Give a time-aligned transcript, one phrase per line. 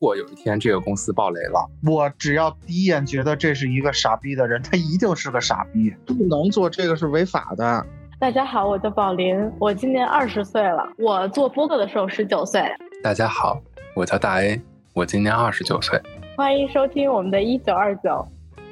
[0.00, 7.84] 如果有一天这个公司爆雷了，我只要第一眼觉得这是一个傻逼的人，他一定是个傻逼，不能做这个是违法的。
[8.20, 12.62] 大家好，我叫宝林，我今年二十岁了，我做播客的时候十九岁。
[13.02, 13.60] 大家好，
[13.96, 14.62] 我叫大 A，
[14.94, 16.00] 我今年二十九岁。
[16.36, 18.24] 欢迎收听我们的一九二九。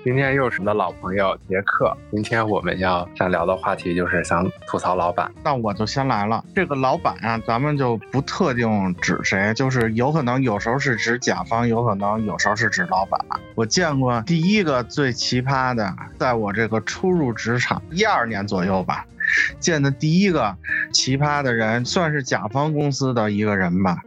[0.07, 1.93] 今天又是我的老朋友杰克。
[2.13, 5.29] 今天我们要想聊的话题就是想吐槽老板。
[5.43, 6.45] 那我就先来了。
[6.55, 13.21] 这个老板啊，咱们就不特定指谁，就是有可能有时候是指甲方，有可能有时候是指老板。
[13.57, 19.05] 我见过第一个最奇葩的，在我这个初入职场一二年左右吧，
[19.59, 20.57] 见的第一个
[20.93, 23.99] 奇葩的人，算是甲方公司的一个人吧。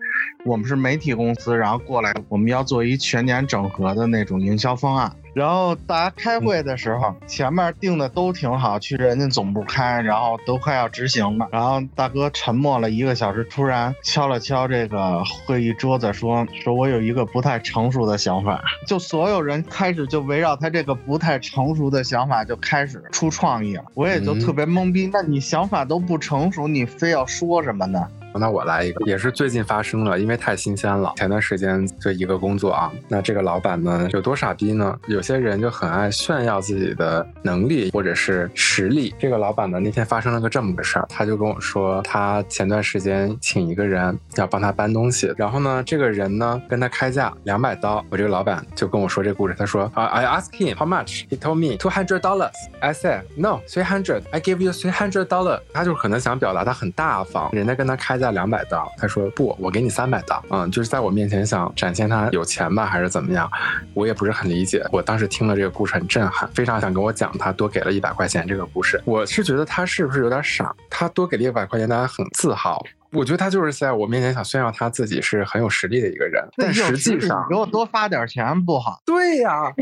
[0.45, 5.13] 我们是媒体公司，然后过来，我们要做一全年整合的那种营销方案。
[5.33, 11.47] 然后大家开会的时候，前面定的都挺好，去人家总部开，然后都快要执行了。
[11.51, 23.83] 然后大哥沉默了一个小时，突然敲了敲这个会议桌子，说：“说我有一个不太成熟的想法。”就所有人开始就围绕他这个不太成熟的想法就开始出创意了。
[23.93, 28.07] 我也就特别懵逼，那你想法都不成熟，你非要说什么呢？
[28.35, 31.13] 那我来一个，也是最近发生了，因为太新鲜了。
[31.17, 34.97] 前段时间就一个工作啊，那这个老板呢有多傻逼呢？
[35.07, 39.13] 有些人就很爱炫耀自己的能力或者是实力。
[39.17, 48.05] 这个老板呢那天发生了个这么个事儿，他就跟我说，他前段时间请一个人要帮他搬东西，然后呢这个人呢跟他开价两百刀。
[48.09, 52.53] 我这个老板就跟我说这故事，他说啊，I ask him how much, he told me two hundred dollars.
[52.79, 54.21] I said no, three hundred.
[54.31, 55.61] I give you three hundred dollars.
[55.73, 58.18] 他就可能想表达他很大方，人家跟他开。
[58.19, 63.49] 价两百刀，他说不，我给你三百刀，嗯，就是在我面前想展现他有钱吧，还是怎么样？
[63.93, 64.85] 我也不是很理解。
[64.91, 69.01] 我当时听了这个故事很震撼，非常想跟我讲他多给了一百块钱这个故事。
[69.05, 70.75] 我是觉得他是不是有点傻？
[70.89, 72.85] 他多给了一百块钱，大家很自豪。
[73.11, 79.01] 我觉得他就是在我面前想炫耀他自己是很有实力的一个人，但实际上给我多发点钱不好？
[79.03, 79.73] 对呀，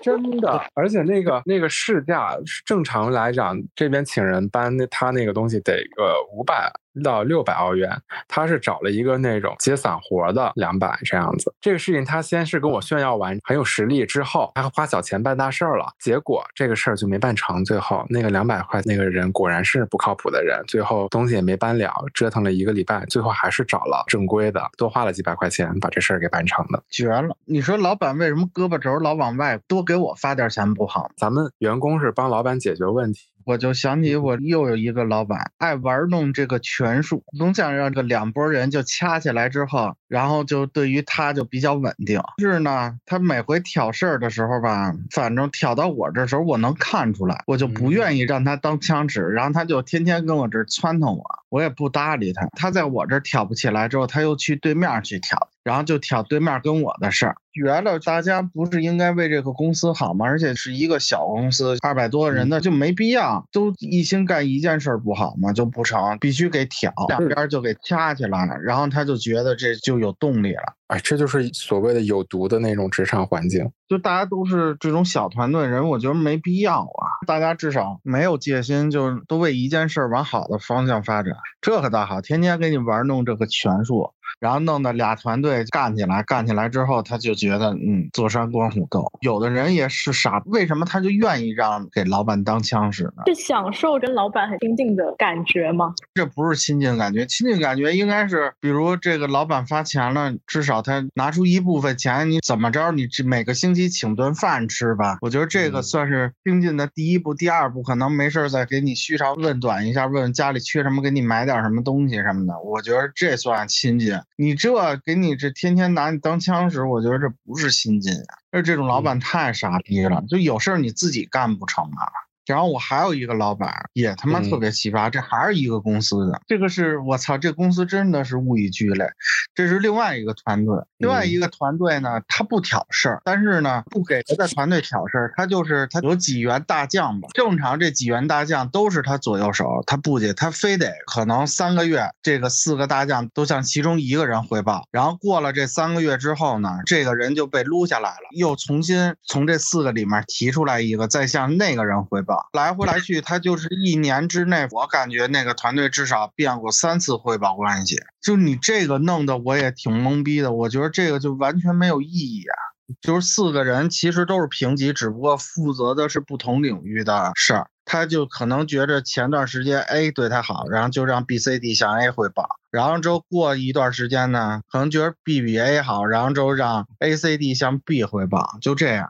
[0.00, 0.62] 真的。
[0.74, 6.72] 而且那个那个市价，正常来讲，这边请人搬那他那个东西得个五百。
[7.04, 11.54] 到六百澳元，他是找了一个那种接散活的两百这样子。
[11.60, 17.64] 这个事情他先是跟我炫耀完很有实力之后，他花小钱办大事儿了，结果这个事儿就没办成。
[17.64, 27.36] 最后那个两百块那个人果然是不靠谱的人，最后东西也没搬了，折腾了一个礼拜，最后还是找了正规的，多花了几百块钱把这事儿给办成的，绝了！
[27.44, 31.10] 你说老板为什么胳膊肘老往外，多给我发点钱不好？
[31.16, 33.28] 咱们员工是帮老板解决问题。
[33.44, 42.20] 我就想起我又有一个老板爱玩弄这个权术，总想让这两拨人就掐起来之后，然后就对于他就比较稳定。
[42.38, 52.48] 是呢，他每回挑事儿的时候吧，反正挑到我这时候，我能看出来，我就不愿意让他当枪使，然后他就天天跟我这撺掇我，我也不搭理他。
[52.56, 55.38] 他在我这挑不起来之后，他又去对面去挑。
[55.64, 60.26] 然后就挑对面跟我的事儿，觉得大家不是应该为这个公司好吗？
[60.26, 65.52] 而且是一个小公司，二百多人的就没必要都一心干一件事儿不好吗？
[65.52, 68.56] 就不成，必须给挑，两边就给掐起来了。
[68.56, 70.74] 然后他就觉得这就有动力了。
[70.92, 73.72] 哎，这就是所谓的有毒的那种职场环境。
[73.88, 77.24] 就大家都是这种小团队人，我觉得没必要啊。
[77.26, 81.32] 大家至少没有戒心，就都为一件事往好的方向发展，
[81.62, 82.20] 这可倒好。
[82.20, 84.12] 天天给你玩弄这个权术。
[84.42, 89.08] 然后弄得俩团队干起来，干起来之后，他就觉得，嗯，坐山观虎斗。
[89.20, 93.22] 有的人也是傻，为什么他就愿意让给老板当枪使呢？
[93.26, 95.94] 是享受跟老板很亲近的感觉吗？
[96.14, 105.18] 这不是亲近感觉，亲近感觉应该是，比如这个老板发钱了，至少他拿出一部分钱，你怎么着，你这每个星期请顿饭吃吧。
[105.20, 112.58] 我觉得这个算是亲近的第一步，第二步可能没事再给你嘘长问短一下，问问家里缺什么，给你买点什么东西什么的。
[112.64, 114.18] 我觉得这算亲近。
[114.36, 118.38] 你这给你这天天拿你当枪使，我觉得这不是新进啊！
[118.50, 122.06] 而这种老板太傻逼了，就有事儿你自己干不成啊？
[122.46, 126.40] 然后我还有一个老板，也他妈特别奇葩，这还是一个公司的。
[126.46, 129.06] 这个是我操，这公司真的是物以聚类。
[129.54, 137.28] 这是另外一个团队，另外一个团队呢，他不挑事儿，但是呢，不给别的团队挑事儿，他就是他有几员大将吧。
[137.34, 152.31] 正常这几员大将都是他左右手，他不接，他非得可能三个月，这个四个大将都向其中一个人汇报，然后过了这三个月之后呢，这个人就被撸下来了，又重新从这四个里面提出来一个，再向那个人汇报。
[152.52, 157.96] 来回来去，他就是一年之内，我感觉那个团队至少变过三次汇报关系。
[158.20, 162.54] 就你这个弄得我也挺懵逼的，我觉得这个就完全没有意义啊。
[163.00, 167.68] 就是四个人其实都是平级，只不过负责的是不同领域的事儿。
[167.84, 172.46] 他就可能觉着前段时间 A 对他好，然后就让 B、C、D 向 A 汇报。
[172.70, 179.08] 然后之后过一段时间呢，可能觉得 B 比 A 好，然后之后让 A、C、D 向 B 汇报，就这样。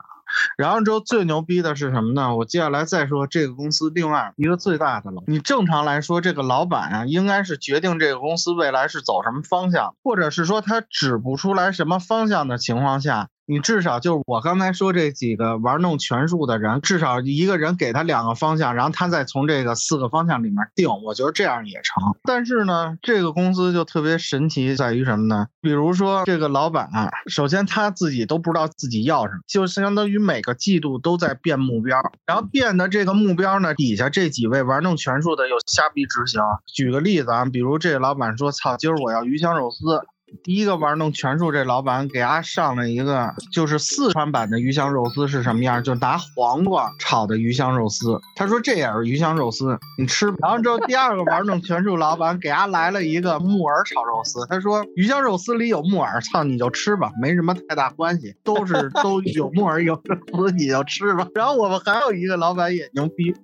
[0.57, 2.35] 然后之后最牛逼的是什么呢？
[2.35, 5.23] 我接下来再说这个公司另外一个最大的了。
[5.27, 13.29] 你正常来说，这个老板啊，应该是决定这个公司未来是走什么方向，或者是说他指不出来什么方向的情况下。
[13.45, 22.15] 你至少就是我刚才说这几个玩弄权术的人，至少一个人给他两个方向，然后他再从这个四个方向里面定，我觉得这样也成。
[22.23, 25.47] 但是呢，这个公司就特别神奇在于什么呢？
[25.61, 26.89] 比如说这个老板，
[27.27, 36.41] 首先他自己都不知道自己要什么，就相当于每个季度都在变目标，然后变的这个目标呢，底下这几位玩弄权术的又瞎逼执行。
[36.73, 40.01] 举个例子啊，比如这个老板说：“操，今儿我要鱼香肉丝。”
[40.43, 45.83] 第一个玩弄权术，这老板给他上了一个，就是四川版的鱼香肉丝是什么样？
[45.83, 48.19] 就拿黄瓜炒的鱼香肉丝。
[48.35, 50.33] 他说这也是鱼香肉丝，你吃。
[50.41, 54.45] 然后之后第二个玩弄权术老板给他来了一个木耳炒肉丝。
[54.47, 61.27] 他说鱼香肉丝里有木耳，操你就吃吧，没什么太大关系，都是 都有木耳有肉丝你就吃吧。
[61.35, 63.35] 然后我们还有一个老板也牛逼，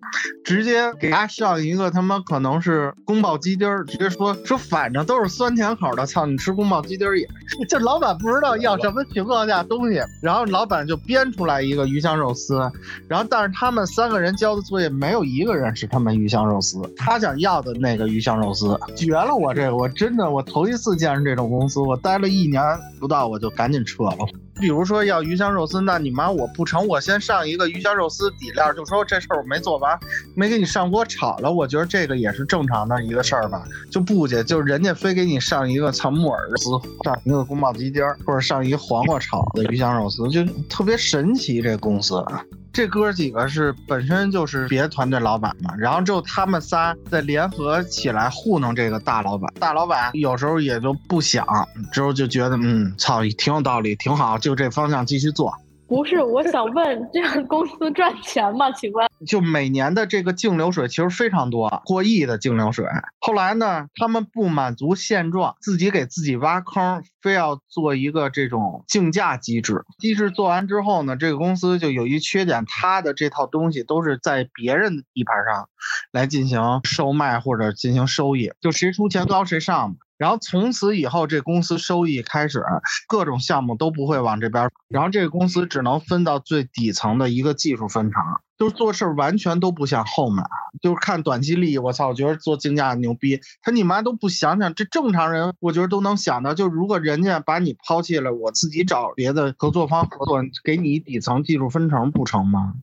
[0.43, 6.78] 直接给他上一个他妈可能是宫保鸡丁，直接说说反正都是酸甜口的，操你吃宫保。
[6.81, 7.27] 鸡丁也，
[7.69, 12.59] 就老板不知道要什么情况下东西，然后老板就编出来一个鱼香肉丝，
[13.07, 19.35] 然后但是他们三个人交的作业没有一个人是他们鱼香肉丝，他想要的那个鱼香肉丝绝了！
[19.35, 22.61] 我这个我真的我头一次见着这种公司，我待了一年
[22.99, 24.17] 不到我就赶紧撤了。
[24.59, 29.97] 比如说要鱼香肉丝，那你妈我不成，我先上一个鱼香肉丝底料，就说这事儿我没做完，
[30.35, 31.51] 没给你上锅炒了。
[31.51, 36.71] 我觉得这个也是正常的一个事儿吧，就不去，就人家非给你上一个藏木耳丝，
[37.03, 41.59] 上一个宫保鸡丁，或者上一个黄瓜炒的鱼香肉丝，就特别神奇。
[41.61, 42.23] 这公司。
[42.71, 51.45] 这哥几个是本身就是别团队老板嘛，然后之后他们仨再联合起来糊弄这个大老板，大老板有时候也就不想，
[51.91, 55.53] 之后就觉得嗯，操，挺有道理，挺好，就这方向继续做。
[55.89, 58.71] 不是，我想问，这个公司赚钱吗？
[58.73, 59.09] 请问？
[59.25, 62.85] 就每年的这个净流水其实非常多，过亿的净流水。
[63.19, 69.83] 后来呢，他们不满足现状，自己给自己挖坑，非要做一个这种竞价机制。
[69.97, 75.69] 机制做完之后呢，这个公司就有一缺点，它的这套东西都是在别人的地盘上
[76.11, 79.95] 来进行售卖或者进行收益，就谁出钱高谁上。
[80.19, 82.61] 然后从此以后，这公司收益开始，
[83.07, 88.21] 各种项目都不会往这边，然后这个公司只能分到最底层的一个技术分成，
[88.57, 90.43] 就是做事完全都不像后面，
[90.81, 91.77] 就是看短期利益。
[91.77, 102.73] 我操，我觉得做竞价牛逼，他你妈都不想想，这正常人我觉得都能想到，就如果人家把你抛弃了，我自己找别的合作方合作，给你底层技术分成不成吗？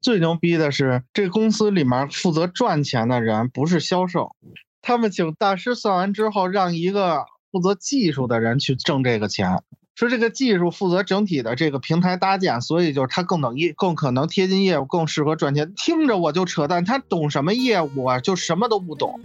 [0.00, 4.34] 最牛逼的是，这公司里面负责赚钱的人不是销售。
[4.86, 9.62] 他们请大师算完之后，让一个负责技术的人去挣这个钱。
[9.94, 15.72] 说这个技术负责整体的这个平台搭建，所以就是他更等业，更可能贴近业务，更适合赚钱。
[15.74, 18.20] 听着我就扯淡，他懂什么业务啊？
[18.20, 19.18] 就什么都不懂。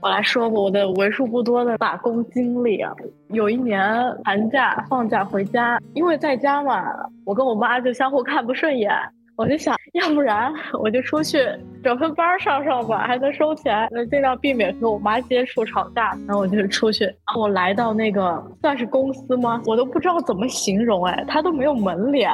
[0.00, 2.92] 我来说我的为数不多的打工经历啊。
[3.28, 3.80] 有一年
[4.24, 6.82] 寒假放假回家，因为在家嘛，
[7.24, 8.90] 我跟我妈就相互看不顺眼。
[9.36, 10.50] 我就想，要不然
[10.80, 11.38] 我就出去
[11.84, 16.16] 找份班上上吧，还能收钱，能尽量避免和我妈接触吵架。
[16.26, 17.06] 然后我就出去，
[17.36, 19.60] 我来到那个算是公司吗？
[19.66, 22.32] 我都不知道怎么形容，哎，他都没有门脸。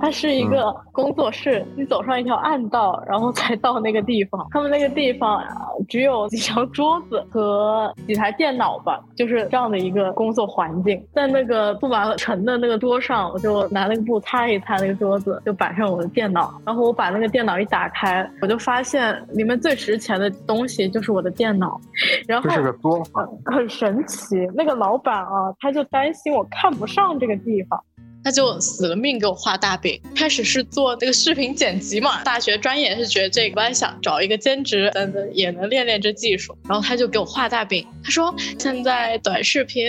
[0.00, 4.46] 它是一个工作室，你走上一条暗道，然后才到那个地方。
[4.50, 5.42] 他们那个地方
[5.88, 11.02] 只有几张桌子和几台电脑吧，就是这样的一个工作环境。
[11.12, 16.60] 在那个布满尘的那个桌上，我就拿那个布擦一擦那个桌子，就摆上我的电脑。
[16.64, 21.80] 然后我把那个电脑一打开，我就发现里面最值钱的东西就是我的电脑。
[22.26, 23.02] 然后这是个多
[23.44, 24.36] 很神奇。
[24.54, 27.82] 那个老板啊，他就担心我看不上这个地方。
[28.24, 30.00] 他就死了命给我画大饼。
[30.14, 36.56] 开始是做那个视频剪辑嘛，大学专业是学这个，我想找一个兼职，等等也能练练这技术。
[36.68, 39.88] 然后他就给我画大饼，他说现在短视频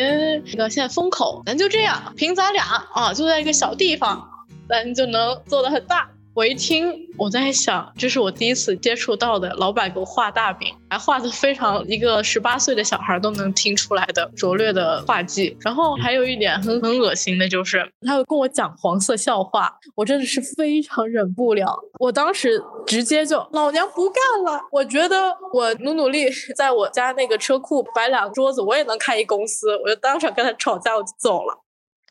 [0.53, 4.29] 那个现在风口，咱就这样，凭咱俩啊，就在一个小地方，
[4.67, 6.09] 咱就能做的很大。
[6.39, 15.57] 我一听，我在想，这是我第一次接触到的老板给我画大饼，还画的非常一个十八岁的小孩都能听出来的拙劣的画技。
[15.59, 21.77] 然后还有一点很很恶心的就是， 他会跟我讲黄色笑话，我真的是非常忍不了。
[21.99, 29.75] 我当时直接就老娘不干了，我觉得我努努力，在我家那个车库摆两桌子，我也能开一公司。
[29.83, 31.65] 我就当场跟他吵架，我就走了。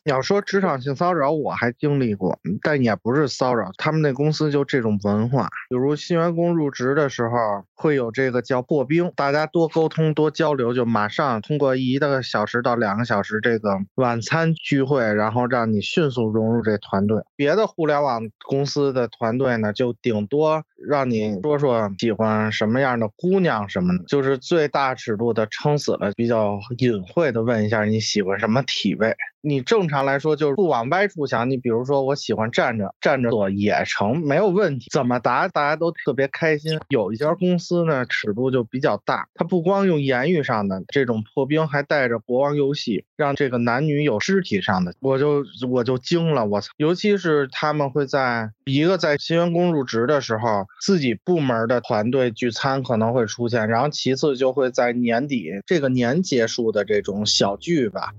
[0.09, 3.69] 你要说职场性骚扰，我还经历过，但也不是骚扰。
[3.77, 7.29] 他们那公司就这种文化，比如新员工入职的时候
[7.75, 17.21] 会有这个叫破冰，大家多沟通多交流，就马上通过一个小时到两个小时这个晚餐聚会，然后让你迅速融入这团队。
[17.35, 29.15] 别的互联网公司的团队呢，就顶多让你说说喜欢什么样的姑娘什么的，就是最大尺度的撑死了，比较隐晦的问一下你喜欢什么体位。
[29.41, 34.87] 你正常来说就是不往歪处想，你比如说我喜欢站着，站着做也成，没有问题。
[34.91, 36.79] 怎么答大家都特别开心。
[36.89, 46.69] 有一家公司呢，尺度就比较大，它不光用言语上的这种破冰，还带着国王游戏，让这个男女有肢体上的，我就我就惊了，我操！
[46.77, 58.13] 尤其是他们会在一个在新员工入职的时候，自己部门的团队聚餐可能会出现，然后其次就会在年底这个年结束的这种小聚吧。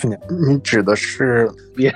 [0.00, 1.94] 去年你指的是 别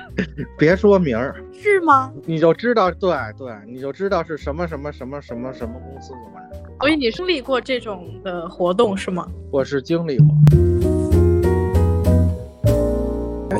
[0.59, 2.13] 别说名儿是吗？
[2.25, 6.69] 你就知道对对，你就知道是什么什么什么什么什么公司怎么着。
[6.81, 9.27] 所以你经历过这种的活动是吗？
[9.51, 10.27] 我是经历过。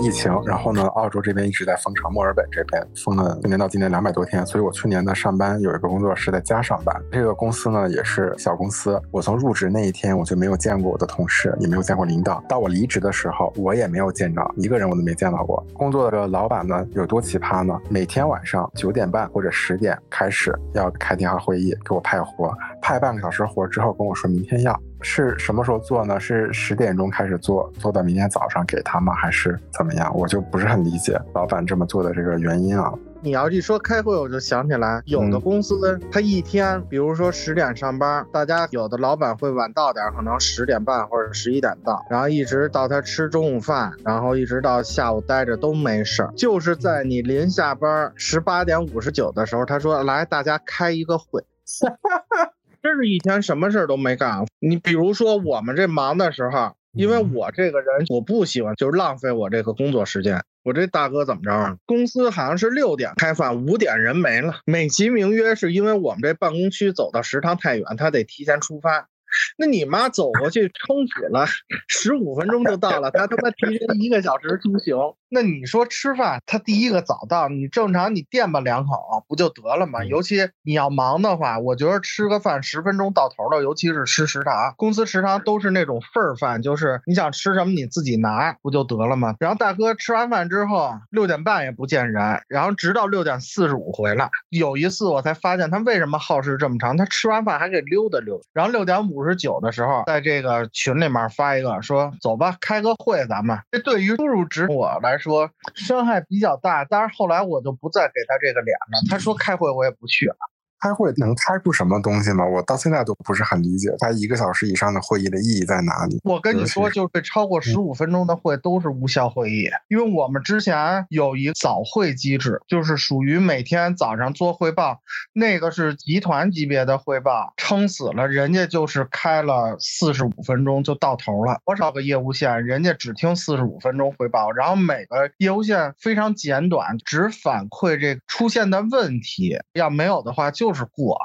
[0.05, 6.95] 疫情，然后呢，澳洲这边一直在封城，墨尔本这边封了今年到今年两百多天，所以我去年呢上班有一个工作是在家上班。
[7.11, 12.39] 这个公司呢也是小公司，我从入职那一天我就没有见过我的同事，也没有见过领导。
[12.47, 15.65] 到我离职的时候，我也没有见着一个人，我都没见到过。
[15.73, 17.75] 工作的老板呢有多奇葩呢？
[17.89, 22.55] 每天晚上九点半或者十点开始要开电话会议，给我派活，
[22.85, 24.79] 派半个小时活之后跟我说明天要。
[25.01, 26.19] 是什么时候做呢？
[26.19, 29.11] 是十点钟开始做，做到明天早上给他吗？
[29.15, 30.15] 还是怎么样？
[30.15, 32.93] 我就不是很理解老板这么做的这个原因啊。
[33.21, 46.31] 你要一说开会，我就想起来，有的公司他一天，比如说十点上班，大家有的老板会晚到点，可能十点半或者十一点到，然后一直到他吃中午饭，然后一直到下午待着都没事儿。
[46.37, 51.43] 就是在你临下班十八点五十九的时候，他说来大家开一个会。
[52.85, 54.45] 真是一天什么事儿都没干。
[54.59, 60.43] 你比如说我们这忙的时候，因为我这个人我不喜欢就是浪费我这个工作时间。
[60.63, 61.77] 我这大哥怎么着啊？
[61.87, 69.09] 公司好像是六点开饭，五点人没了，美其名曰是因为我们这办公区走到食堂太远，他得提前出发。
[69.57, 71.45] 那你妈走过去撑死了
[71.87, 74.95] 十五分钟就到了，他他妈提前一个小时出行。
[75.29, 80.03] 那你说吃饭，他第一个早到，你正常你垫吧两口不就得了吗？
[80.05, 89.35] 尤其你要忙的话，我觉得吃个饭十分钟到头了，尤其是吃食堂，公司食堂都是那种份儿饭，就是你想吃什么你自己拿不就得了吗？
[89.39, 94.29] 然后大哥吃完饭之后六点半也不见人，然后直到六点四十五回来。
[94.49, 98.43] 有一次我才发现他为什么耗时这么长，他吃完饭还给溜达溜达。
[98.53, 103.57] 然后六点五十九的时候，在这个群里面发一个说走吧，开个会咱们。
[103.71, 105.49] 这对于初入职我来说。
[105.73, 109.01] 说伤害比较大，但是后来我就不再给他这个脸了。
[109.09, 110.35] 他说开会我也不去了。
[110.79, 112.45] 开会能开出什么东西吗？
[112.45, 116.19] 我到现在都不是很理解，开一个小时以上的会议的意义在哪里？
[116.23, 124.99] 我跟你说，就是超过十五分钟的会都是无效会议，因为我们之前有一早会机制，就是属于每天早上做汇报，
[125.33, 131.59] 那个是集团级别的汇报，撑死了，人家就是开了四十五分钟就到头了。
[131.65, 140.64] 多少个业务线，人家只听四十五分钟汇报，然后每个业务线非常简短，只反馈这出现的问题，要没有的话就。
[140.73, 141.17] 是过，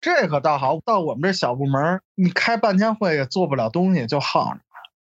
[0.00, 0.78] 这可倒好。
[0.84, 4.60] 到我们这小部门，你开半天会也做不了东西，就耗着。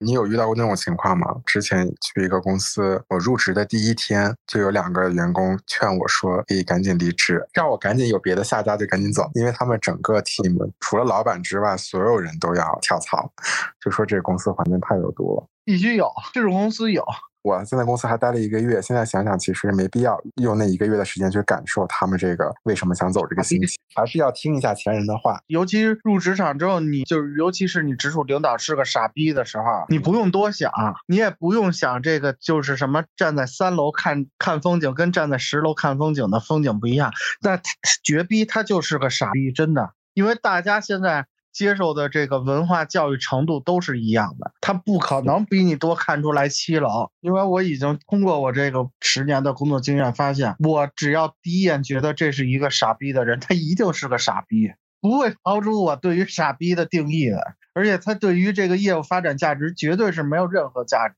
[0.03, 1.27] 你有遇到过那种情况吗？
[1.45, 13.31] 之前去一个公司，我入职的第一天，就有两个员工劝我说：“可以赶紧离职，让我赶紧有别的下家就赶紧走，因为他们整个 team 除了老板之外，所有人都要跳槽，
[13.79, 17.05] 就说这个公司环境太有毒了。”必须有这种公司有。
[17.43, 25.39] 我现在公司还待了一个月，现在想想其实没必要用那一个月的时间去感受他们这个为什么想走这个心情，还是要听一下前人的话。
[25.48, 30.71] 尤其入职场之后，你就是尤其是你直属领导是个傻逼的时候，你不用多想，
[31.07, 37.12] 你也不用想这个就是什么站在三楼看看风景跟站在十楼看风景的风景不一样。
[37.41, 37.60] 那
[38.03, 41.25] 绝逼他就是个傻逼，真的，因为大家现在。
[41.53, 61.15] 接受的这个文化教育程度都是一样的，他不可能比你多看出来七楼，因为我已经通过我这个十年的工作经验发现，我只要第一眼觉得这是一个傻逼的人，他一定是个傻逼，不会超出我对于傻逼的定义的，而且他对于这个业务发展价值绝对是没有任何价值。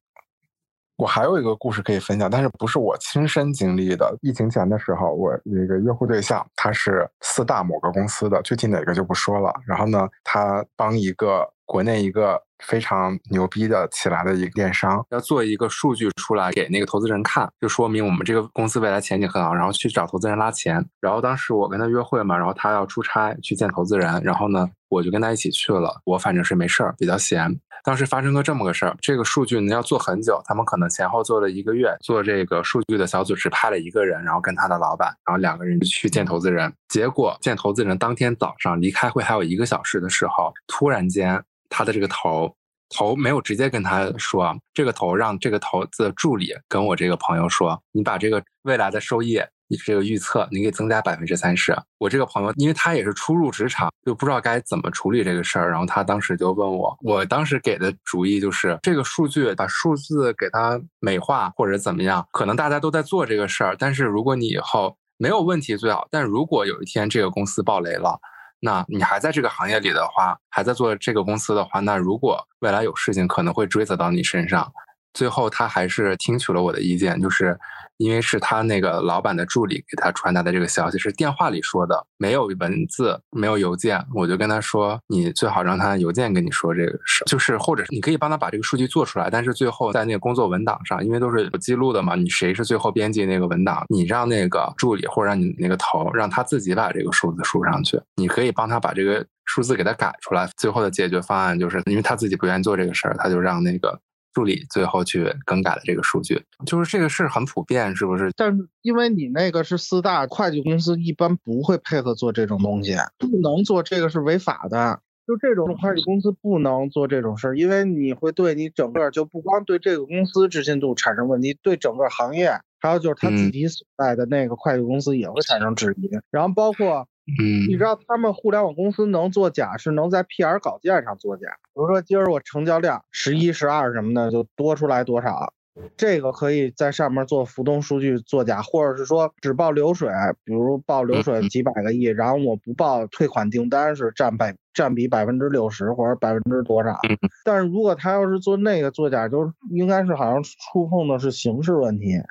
[0.95, 4.15] 我还有一个故事可以分享，但是不是我亲身经历的。
[4.21, 9.51] 疫情前的时候，我那个约会对象他是四大某个公司的，具体哪个就不说了。
[9.65, 20.85] 然后呢，他帮一个国内一个非常牛逼的起来的一个电商，要做一个数据出来给那个投资人看，就说明我们这个公司未来前景很好，然后去找投资人拉钱。
[21.01, 25.99] 然后当时我跟他约会嘛，然后他要出差去见投资人，然后呢，我就跟他一起去了。
[26.05, 27.59] 我反正是没事儿，比较闲。
[27.83, 36.73] 当时发生过这么个事儿，这个数据呢要做很久，他们可能前后做了一个月，做这个数据的小组只派了一个人，然后跟他的老板，然后两个人去见投资人。
[36.87, 42.55] 结果见投资人当天早上离开会还有一个小时的时候，突然间他的这个头
[42.89, 49.41] 头没有直接跟他说，这个头让这个投资助理跟我这个朋友说，你把这个未来的收益。
[49.77, 51.75] 这个预测你可以增加百分之三十。
[51.97, 68.19] 我这个朋友，因为他也是初入职场，就不知道该怎么处理这个事儿，然后他当时就问我，我当时给的主意就是这个数据把数字给它美化或者怎么样，可能大家都在做这个事儿，但是如果你以后没有问题最好，但如果有一天这个公司爆雷了，
[68.59, 74.71] 那你还在这个行业里的话，还在做这个公司的话，那如果未来有事情可能会追责到你身上。
[75.13, 77.57] 最后他还是听取了我的意见，就是。
[77.97, 100.49] 因为是他那个老板的助理给他传达的这个消息是电话里说的，没有文字，没有邮件，我就跟他说，你最好让他邮件跟你说这个事，就是或者你可以帮他把这个数据做出来，但是最后在那个工作文档上，因为都是有记录的嘛，你谁是最后编辑那个文档，你让那个助理或者让你那个头让他自己把这个数字输上去，你可以帮他把这个数字给他改出来。
[100.57, 103.97] 最后的解决方案就是因为他自己不愿意做这个事儿，他就让那个。
[104.33, 108.31] 助理最后去更改了这个数据，就是这个事很普遍，是不是？
[108.35, 114.99] 但是因为你那个是四大会计公司，一般不会配合做这种东西，不能做这个是违法的。
[115.25, 126.09] 就这种会计公司不能做这种事儿，因为你会对你整个就不光对这个公司置信度产生问题，对整个行业，还有就是他自己所在的那个会计公司也会产生质疑。
[126.31, 127.07] 然后包括。
[127.25, 131.47] 嗯，你知道他们互联网公司能作假，是能在 PR 稿件上作假。
[131.73, 135.53] 比如说今儿我成交量十一、十二什么的就多出来多少，
[135.95, 140.09] 这个可以在上面做浮动数据作假，或者是说只报流水，
[140.43, 146.99] 比如报流水几百个亿，然后我不报退款订单是占百占比百分之六十或者百分之多少。
[147.45, 152.21] 但是如果他要是做那个作假，就应该是好像触碰的是刑事问题。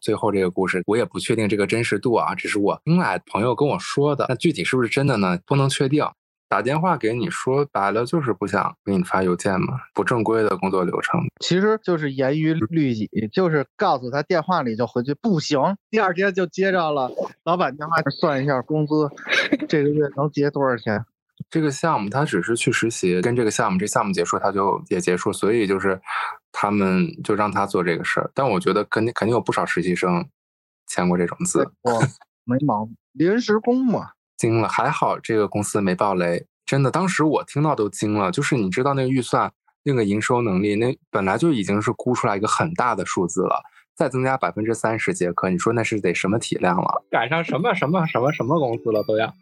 [0.00, 4.26] 最后这个故事，我也不确定这个真实度啊，只是我听来朋友跟我说的。
[4.28, 5.38] 那具体是不是真的呢？
[5.46, 6.04] 不能确定。
[6.50, 11.20] 打电话给你说白了就是不想给你发邮件嘛，不正规的工作流程。
[11.40, 17.12] 其实就是严于律己，就是告诉他电话里就回去不行，第二天就接着了
[17.44, 19.10] 老板电话，算一下工资，
[19.68, 21.04] 这个月能结多少钱。
[21.50, 26.00] 这个项目他只是去实习，跟这个项目这项目结束他就也结束，所以就是
[26.52, 28.30] 他们就让他做这个事儿。
[28.34, 30.28] 但我觉得肯定肯定有不少实习生
[30.86, 31.70] 签过这种字，
[32.44, 34.10] 没毛病，临时工嘛。
[34.36, 38.30] 惊了，还好这个公司没爆雷，真的，当时我听到都惊了。
[38.30, 39.50] 就是你知道那个预算
[39.82, 43.60] 那个营收能力，那本来就已经是估出来一个很大的数字了，
[43.96, 47.04] 再增加百分之三十节课，你说那是得什么体量了？
[47.10, 49.34] 赶上什么什么什么什么公司了都要。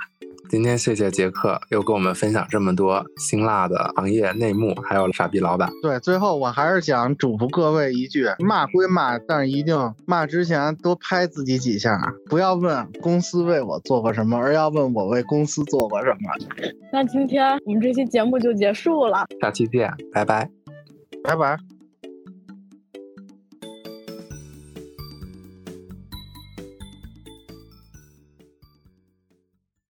[0.49, 5.71] 今天谢谢杰克又跟我们分享这么多辛辣的行业内幕，还有傻逼老板。
[5.83, 16.71] 对，最后我还是想嘱咐各位一句：骂归骂，但是一定骂之前多拍自己几下，不要问公司为我做过什么，而要问我为公司做过什么。
[16.93, 20.49] 那今天我们这期节目就结束了，下期见，拜拜，
[21.25, 21.76] 拜拜。